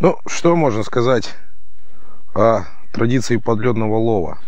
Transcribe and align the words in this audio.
Ну, 0.00 0.16
что 0.26 0.56
можно 0.56 0.82
сказать 0.82 1.36
о 2.34 2.62
традиции 2.90 3.36
подледного 3.36 3.96
лова? 3.96 4.38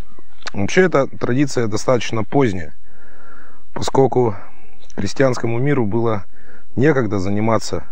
Вообще, 0.55 0.81
эта 0.87 1.07
традиция 1.07 1.67
достаточно 1.67 2.25
поздняя, 2.25 2.75
поскольку 3.75 4.35
крестьянскому 4.97 5.59
миру 5.59 5.85
было 5.85 6.25
некогда 6.75 7.19
заниматься 7.19 7.85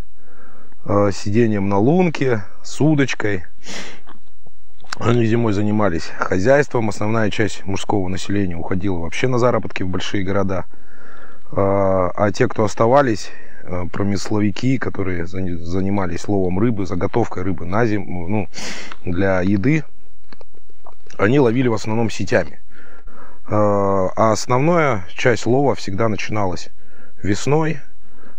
э, 0.87 1.11
сидением 1.13 1.69
на 1.69 1.77
лунке, 1.77 2.45
с 2.63 2.81
удочкой. 2.81 3.45
Они 4.99 5.27
зимой 5.27 5.53
занимались 5.53 6.11
хозяйством. 6.17 6.89
Основная 6.89 7.29
часть 7.29 7.67
мужского 7.67 8.09
населения 8.09 8.57
уходила 8.57 9.01
вообще 9.01 9.29
на 9.29 9.39
заработки 9.39 9.83
в 9.83 9.89
большие 9.89 10.25
города. 10.25 10.65
Э, 11.53 11.57
а 11.59 12.31
те, 12.33 12.49
кто 12.49 12.65
оставались, 12.65 13.31
промысловики, 13.93 14.79
которые 14.79 15.27
занимались 15.27 16.29
ловом 16.29 16.59
рыбы, 16.59 16.87
заготовкой 16.87 17.43
рыбы 17.43 17.67
на 17.67 17.87
зиму, 17.87 18.29
ну, 18.29 18.49
для 19.05 19.41
еды, 19.43 19.85
они 21.19 21.39
ловили 21.39 21.69
в 21.69 21.75
основном 21.75 22.11
сетями. 22.11 22.61
Э, 23.47 24.09
а 24.17 24.33
основная 24.33 25.05
часть 25.11 25.45
лова 25.47 25.75
всегда 25.75 26.09
начиналась 26.09 26.71
весной. 27.23 27.81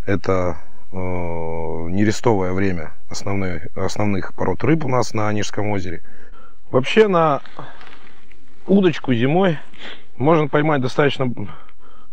Это 0.06 0.58
э, 0.92 0.96
нерестовое 0.96 2.54
время 2.54 2.92
основной, 3.10 3.64
основных 3.76 4.34
пород 4.34 4.64
рыб 4.64 4.86
у 4.86 4.88
нас 4.88 5.14
на 5.14 5.28
Онежском 5.28 5.70
озере. 5.70 6.02
Вообще 6.72 7.08
на 7.08 7.42
удочку 8.66 9.14
зимой 9.14 9.60
можно 10.18 10.48
поймать 10.48 10.82
достаточно 10.82 11.32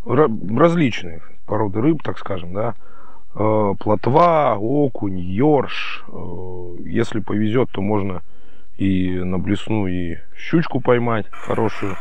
различные 0.05 1.21
породы 1.45 1.81
рыб, 1.81 2.03
так 2.03 2.19
скажем, 2.19 2.53
да. 2.53 2.75
Э, 3.35 3.73
плотва, 3.79 4.57
окунь, 4.59 5.19
ёрш. 5.19 6.03
Э, 6.07 6.75
если 6.85 7.19
повезет, 7.19 7.69
то 7.71 7.81
можно 7.81 8.21
и 8.77 9.09
на 9.09 9.37
блесну, 9.37 9.87
и 9.87 10.17
щучку 10.35 10.79
поймать 10.79 11.27
хорошую. 11.31 11.95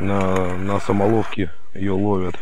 На, 0.00 0.56
на 0.56 0.80
самоловке 0.80 1.50
ее 1.74 1.92
ловят. 1.92 2.34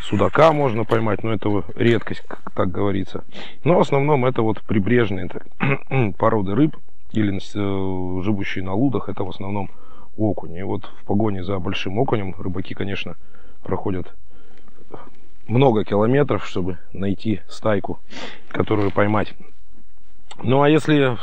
Судака 0.00 0.52
можно 0.52 0.84
поймать, 0.84 1.22
но 1.22 1.32
это 1.32 1.64
редкость, 1.76 2.22
как 2.26 2.50
так 2.54 2.70
говорится. 2.70 3.24
Но 3.64 3.76
в 3.76 3.80
основном 3.80 4.24
это 4.24 4.42
вот 4.42 4.60
прибрежные 4.62 5.28
так, 5.28 5.46
породы 6.18 6.54
рыб 6.54 6.76
или 7.12 7.36
э, 7.36 8.22
живущие 8.22 8.64
на 8.64 8.74
лудах, 8.74 9.08
это 9.08 9.24
в 9.24 9.28
основном 9.28 9.70
окунь. 10.16 10.54
И 10.54 10.62
вот 10.62 10.84
в 10.84 11.04
погоне 11.04 11.44
за 11.44 11.58
большим 11.58 11.98
окунем 11.98 12.34
рыбаки, 12.38 12.74
конечно, 12.74 13.14
проходят 13.62 14.12
много 15.46 15.84
километров, 15.84 16.46
чтобы 16.46 16.78
найти 16.92 17.40
стайку, 17.48 18.00
которую 18.48 18.90
поймать. 18.90 19.34
Ну 20.42 20.62
а 20.62 20.68
если 20.70 21.16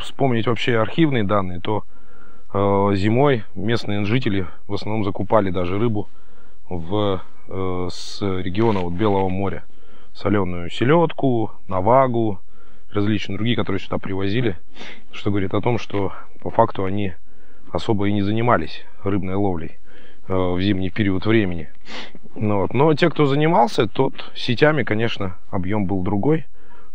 вспомнить 0.00 0.46
вообще 0.46 0.78
архивные 0.78 1.24
данные, 1.24 1.60
то 1.60 1.84
э, 2.52 2.94
зимой 2.94 3.44
местные 3.54 4.04
жители 4.04 4.46
в 4.66 4.74
основном 4.74 5.04
закупали 5.04 5.50
даже 5.50 5.78
рыбу 5.78 6.08
в 6.68 7.20
Э, 7.50 7.88
с 7.90 8.20
региона 8.20 8.80
вот 8.80 8.92
Белого 8.92 9.28
моря. 9.28 9.64
Соленую 10.12 10.68
селедку, 10.68 11.52
навагу, 11.66 12.40
различные 12.92 13.36
другие, 13.36 13.56
которые 13.56 13.80
сюда 13.80 13.98
привозили. 13.98 14.56
Что 15.12 15.30
говорит 15.30 15.54
о 15.54 15.62
том, 15.62 15.78
что 15.78 16.12
по 16.42 16.50
факту 16.50 16.84
они 16.84 17.14
особо 17.72 18.06
и 18.06 18.12
не 18.12 18.22
занимались 18.22 18.84
рыбной 19.02 19.34
ловлей 19.34 19.78
в 20.28 20.60
зимний 20.60 20.90
период 20.90 21.26
времени. 21.26 21.68
Ну, 22.34 22.60
вот. 22.60 22.74
Но 22.74 22.94
те, 22.94 23.10
кто 23.10 23.26
занимался, 23.26 23.88
тот 23.88 24.30
сетями, 24.34 24.82
конечно, 24.82 25.36
объем 25.50 25.86
был 25.86 26.02
другой, 26.02 26.46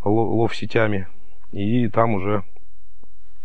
лов 0.04 0.54
сетями. 0.54 1.08
И 1.52 1.88
там 1.88 2.14
уже 2.14 2.44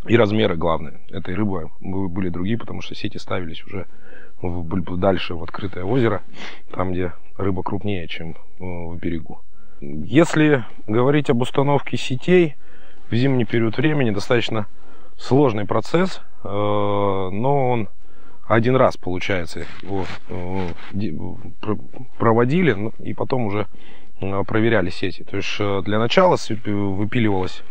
и 0.07 0.15
размеры, 0.15 0.55
главное, 0.55 1.01
этой 1.09 1.35
рыбы 1.35 1.71
были 1.81 2.29
другие, 2.29 2.57
потому 2.57 2.81
что 2.81 2.95
сети 2.95 3.17
ставились 3.17 3.63
уже 3.65 3.85
дальше 4.41 5.35
в 5.35 5.43
открытое 5.43 5.83
озеро, 5.83 6.21
там, 6.71 6.93
где 6.93 7.13
рыба 7.37 7.63
крупнее, 7.63 8.07
чем 8.07 8.31
э, 8.31 8.35
в 8.59 8.97
берегу. 8.97 9.41
Если 9.81 10.63
говорить 10.87 11.29
об 11.29 11.41
установке 11.41 11.97
сетей 11.97 12.55
в 13.09 13.15
зимний 13.15 13.45
период 13.45 13.77
времени, 13.77 14.11
достаточно 14.11 14.67
сложный 15.17 15.65
процесс, 15.65 16.21
э, 16.43 16.47
но 16.47 17.69
он 17.69 17.89
один 18.49 18.75
раз, 18.75 18.97
получается, 18.97 19.65
его 19.81 20.05
э, 20.27 20.67
проводили 22.17 22.73
ну, 22.73 22.93
и 22.99 23.13
потом 23.13 23.45
уже 23.45 23.67
проверяли 24.19 24.89
сети. 24.89 25.23
То 25.23 25.37
есть 25.37 25.57
для 25.85 25.97
начала 25.97 26.35
выпиливалась 26.65 27.63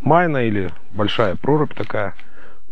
майна 0.00 0.42
или 0.42 0.70
большая 0.92 1.36
прорубь 1.36 1.72
такая 1.72 2.14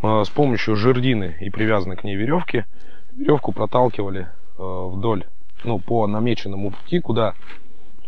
с 0.02 0.28
помощью 0.28 0.76
жердины 0.76 1.34
и 1.40 1.48
привязанной 1.48 1.96
к 1.96 2.04
ней 2.04 2.16
веревки– 2.16 2.64
веревку 3.16 3.52
проталкивали 3.52 4.28
э, 4.58 4.62
вдоль, 4.92 5.24
ну, 5.62 5.78
по 5.78 6.06
намеченному 6.06 6.70
пути, 6.70 7.00
куда 7.00 7.34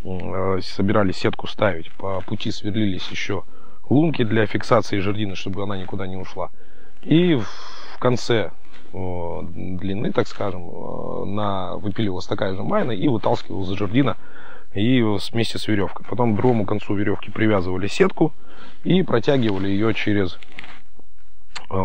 э, 0.03 0.59
собирались 0.61 1.17
сетку 1.17 1.47
ставить. 1.47 1.91
По 1.93 2.21
пути 2.21 2.51
сверлились 2.51 3.07
еще 3.09 3.43
лунки 3.89 4.23
для 4.23 4.45
фиксации 4.45 4.99
жердины, 4.99 5.35
чтобы 5.35 5.63
она 5.63 5.77
никуда 5.77 6.07
не 6.07 6.17
ушла. 6.17 6.49
И 7.01 7.35
в 7.35 7.99
конце 7.99 8.35
э, 8.35 8.49
длины, 8.91 10.11
так 10.11 10.27
скажем, 10.27 11.35
на, 11.35 11.75
выпиливалась 11.77 12.27
такая 12.27 12.55
же 12.55 12.63
майна 12.63 12.91
и 12.91 13.07
выталкивалась 13.07 13.69
жердина 13.69 14.17
и 14.73 15.01
вместе 15.01 15.57
с 15.57 15.67
веревкой. 15.67 16.05
Потом 16.09 16.33
к 16.33 16.37
другому 16.37 16.65
концу 16.65 16.95
веревки 16.95 17.31
привязывали 17.31 17.87
сетку 17.87 18.33
и 18.83 19.03
протягивали 19.03 19.67
ее 19.69 19.93
через 19.93 20.37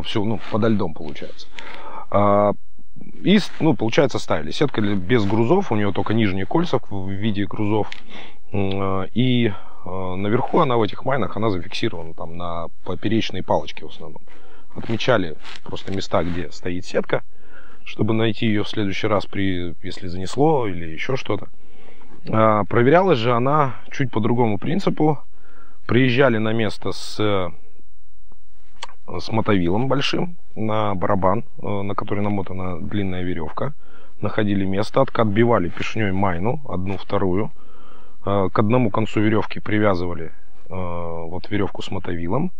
все, 0.04 0.22
ну, 0.22 0.38
подо 0.50 0.68
льдом 0.68 0.94
получается. 0.94 1.48
А 2.10 2.52
и, 3.24 3.38
ну, 3.60 3.74
получается, 3.74 4.18
ставили. 4.18 4.50
Сетка 4.50 4.80
без 4.80 5.24
грузов, 5.24 5.72
у 5.72 5.76
нее 5.76 5.92
только 5.92 6.14
нижние 6.14 6.46
кольца 6.46 6.78
в 6.90 7.08
виде 7.08 7.46
грузов. 7.46 7.90
Э, 8.52 9.06
и 9.14 9.48
э, 9.48 10.14
наверху 10.16 10.60
она 10.60 10.76
в 10.76 10.82
этих 10.82 11.04
майнах, 11.04 11.36
она 11.36 11.50
зафиксирована 11.50 12.14
там 12.14 12.36
на 12.36 12.66
поперечной 12.84 13.42
палочке 13.42 13.86
в 13.86 13.90
основном. 13.90 14.22
Отмечали 14.74 15.36
просто 15.64 15.92
места, 15.92 16.22
где 16.22 16.50
стоит 16.50 16.84
сетка, 16.84 17.22
чтобы 17.84 18.14
найти 18.14 18.46
ее 18.46 18.64
в 18.64 18.68
следующий 18.68 19.06
раз, 19.06 19.26
при, 19.26 19.74
если 19.82 20.08
занесло 20.08 20.66
или 20.66 20.86
еще 20.86 21.16
что-то. 21.16 21.48
А, 22.28 22.64
проверялась 22.64 23.18
же 23.18 23.32
она 23.32 23.76
чуть 23.90 24.10
по 24.10 24.20
другому 24.20 24.58
принципу. 24.58 25.18
Приезжали 25.86 26.38
на 26.38 26.52
место 26.52 26.92
с 26.92 27.52
с 29.18 29.30
мотовилом 29.30 29.88
большим 29.88 30.36
на 30.54 30.94
барабан, 30.94 31.44
э, 31.60 31.82
на 31.82 31.94
который 31.94 32.22
намотана 32.22 32.80
длинная 32.80 33.22
веревка. 33.22 33.74
Находили 34.20 34.64
место, 34.64 35.04
отбивали 35.12 35.68
пешней 35.68 36.12
майну, 36.12 36.60
одну, 36.68 36.96
вторую. 36.96 37.50
Э, 38.24 38.48
к 38.52 38.58
одному 38.58 38.90
концу 38.90 39.20
веревки 39.20 39.60
привязывали 39.60 40.26
э, 40.26 40.30
вот 40.70 41.50
веревку 41.50 41.82
с 41.82 41.90
мотовилом. 41.90 42.52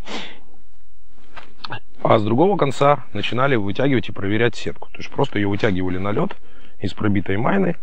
А 2.02 2.18
с 2.18 2.24
другого 2.24 2.56
конца 2.56 3.04
начинали 3.12 3.56
вытягивать 3.56 4.08
и 4.08 4.12
проверять 4.12 4.56
сетку. 4.56 4.88
То 4.90 4.98
есть 4.98 5.10
просто 5.10 5.38
ее 5.38 5.48
вытягивали 5.48 5.98
на 5.98 6.12
лед 6.12 6.36
из 6.80 6.92
пробитой 6.94 7.36
майны, 7.36 7.76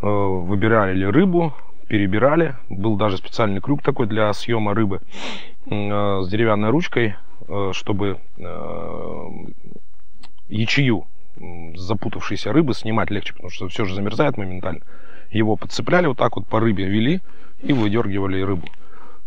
выбирали 0.00 1.04
рыбу, 1.04 1.54
перебирали. 1.88 2.54
Был 2.68 2.96
даже 2.96 3.16
специальный 3.16 3.60
крюк 3.60 3.82
такой 3.82 4.06
для 4.06 4.32
съема 4.32 4.74
рыбы 4.74 5.00
с 5.66 6.28
деревянной 6.28 6.70
ручкой. 6.70 7.16
Э, 7.48 7.70
чтобы 7.72 8.18
э, 8.38 9.28
ячею 10.48 11.06
запутавшейся 11.74 12.52
рыбы 12.52 12.72
снимать 12.72 13.10
легче, 13.10 13.34
потому 13.34 13.50
что 13.50 13.68
все 13.68 13.84
же 13.84 13.94
замерзает 13.94 14.36
моментально. 14.38 14.80
Его 15.30 15.56
подцепляли 15.56 16.06
вот 16.06 16.16
так 16.16 16.36
вот 16.36 16.46
по 16.46 16.60
рыбе 16.60 16.86
вели 16.86 17.20
и 17.62 17.72
выдергивали 17.72 18.40
рыбу. 18.40 18.68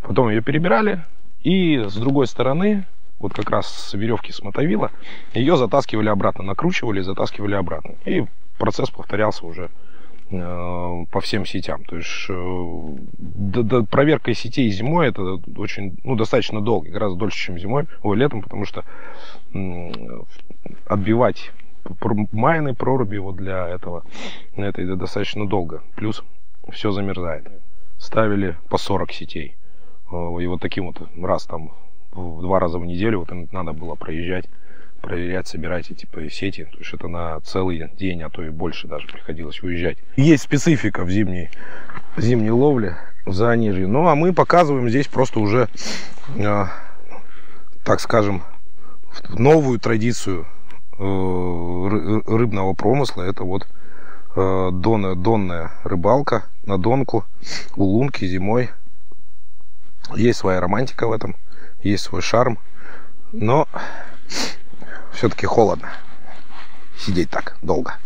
Потом 0.02 0.30
ее 0.30 0.42
перебирали 0.42 1.06
и 1.44 1.78
с 1.78 1.96
другой 1.96 2.28
стороны, 2.28 2.88
вот 3.20 3.34
как 3.34 3.50
раз 3.50 3.68
с 3.68 3.94
веревки 3.94 4.32
с 4.32 4.42
мотовила, 4.42 4.92
ее 5.34 5.58
затаскивали 5.58 6.10
обратно, 6.10 6.44
накручивали, 6.44 7.02
затаскивали 7.02 7.56
обратно. 7.56 7.96
И 8.06 8.26
процесс 8.58 8.90
повторялся 8.90 9.46
уже 9.46 9.70
Э, 10.32 11.06
по 11.10 11.22
всем 11.22 11.44
сетям. 11.44 11.84
То 11.86 11.96
есть 11.96 12.26
э, 12.30 12.98
до, 13.18 13.64
до, 13.64 13.84
проверка 13.84 14.32
сетей 14.36 14.70
зимой 14.70 15.08
это 15.08 15.40
очень, 15.58 15.98
ну, 16.04 16.16
достаточно 16.16 16.62
долго, 16.62 16.92
гораздо 16.92 17.18
дольше, 17.18 17.46
чем 17.48 17.58
зимой, 17.58 17.88
ой, 18.04 18.16
летом, 18.16 18.44
потому 18.44 18.66
что 18.66 18.86
отбивать 20.86 21.52
майны, 22.32 22.76
проруби 22.76 23.18
вот 23.18 23.38
для 23.38 23.70
этого, 23.70 24.04
это, 24.56 24.82
это 24.84 24.96
достаточно 24.96 25.48
долго. 25.48 25.82
Плюс 25.96 26.24
все 26.72 26.92
замерзает. 26.92 27.48
Ставили 27.98 28.56
по 28.70 28.78
40 28.78 29.12
сетей. 29.12 29.56
Э, 30.12 30.16
и 30.40 30.46
вот 30.46 30.62
таким 30.62 30.86
вот 30.86 31.02
раз 31.20 31.46
там 31.46 31.72
два 32.14 32.60
раза 32.60 32.80
в 32.80 32.86
неделю 32.86 33.20
вот 33.20 33.32
надо 33.52 33.74
было 33.74 33.96
проезжать 33.96 34.46
проверять, 35.02 35.48
собирать 35.48 35.90
эти 35.92 36.02
типа, 36.02 36.30
сети. 36.30 36.66
То 36.66 36.78
есть 36.78 36.94
это 36.94 37.08
на 37.08 37.40
целый 37.40 37.90
день, 37.98 38.22
а 38.22 38.30
то 38.30 38.44
и 38.44 38.50
больше 38.50 38.88
даже 38.88 39.08
приходилось 39.08 39.62
уезжать. 39.64 39.98
Есть 40.18 40.44
специфика 40.44 41.06
в 41.06 41.10
зимней, 41.10 41.50
зимней 42.18 42.50
ловле 42.50 42.98
в 43.26 43.34
Заонежье. 43.34 43.88
Ну, 43.88 44.08
а 44.08 44.16
мы 44.16 44.34
показываем 44.34 44.90
здесь 44.90 45.08
просто 45.08 45.40
уже 45.40 45.70
э, 46.36 46.66
так 47.84 48.00
скажем, 48.02 48.44
в 49.30 49.40
новую 49.40 49.80
традицию 49.80 50.46
рыбного 50.98 52.74
промысла. 52.74 53.24
Это 53.24 53.44
вот 53.44 53.66
донная, 54.36 55.16
донная 55.16 55.72
рыбалка 55.86 56.44
на 56.66 56.78
донку 56.78 57.24
у 57.78 57.84
лунки 57.84 58.26
зимой. 58.26 58.70
Есть 60.16 60.40
своя 60.40 60.60
романтика 60.60 61.08
в 61.08 61.14
этом, 61.14 61.36
есть 61.82 62.04
свой 62.04 62.22
шарм, 62.22 62.60
но 63.32 63.68
все-таки 65.14 65.46
холодно 65.46 65.92
сидеть 66.98 67.30
так 67.30 67.58
долго. 67.62 67.98